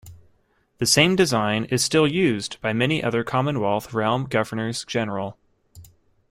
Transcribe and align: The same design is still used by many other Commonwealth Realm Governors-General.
The 0.79 0.87
same 0.87 1.15
design 1.15 1.65
is 1.65 1.83
still 1.83 2.07
used 2.07 2.59
by 2.59 2.73
many 2.73 3.03
other 3.03 3.23
Commonwealth 3.23 3.93
Realm 3.93 4.23
Governors-General. 4.25 5.37